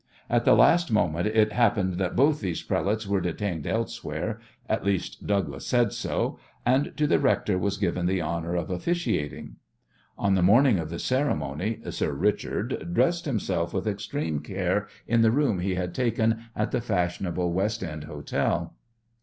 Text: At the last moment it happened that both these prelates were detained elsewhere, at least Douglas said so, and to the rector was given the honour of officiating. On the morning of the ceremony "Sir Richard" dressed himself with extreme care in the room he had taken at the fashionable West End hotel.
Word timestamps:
At 0.31 0.45
the 0.45 0.55
last 0.55 0.91
moment 0.91 1.27
it 1.27 1.51
happened 1.51 1.99
that 1.99 2.15
both 2.15 2.41
these 2.41 2.63
prelates 2.63 3.05
were 3.05 3.21
detained 3.21 3.67
elsewhere, 3.67 4.39
at 4.67 4.83
least 4.83 5.27
Douglas 5.27 5.67
said 5.67 5.93
so, 5.93 6.39
and 6.65 6.91
to 6.97 7.05
the 7.05 7.19
rector 7.19 7.59
was 7.59 7.77
given 7.77 8.07
the 8.07 8.19
honour 8.19 8.55
of 8.55 8.71
officiating. 8.71 9.57
On 10.17 10.33
the 10.33 10.41
morning 10.41 10.79
of 10.79 10.89
the 10.89 10.97
ceremony 10.97 11.81
"Sir 11.91 12.13
Richard" 12.13 12.95
dressed 12.95 13.25
himself 13.25 13.75
with 13.75 13.85
extreme 13.85 14.39
care 14.39 14.87
in 15.05 15.21
the 15.21 15.29
room 15.29 15.59
he 15.59 15.75
had 15.75 15.93
taken 15.93 16.45
at 16.55 16.71
the 16.71 16.81
fashionable 16.81 17.53
West 17.53 17.83
End 17.83 18.05
hotel. 18.05 18.73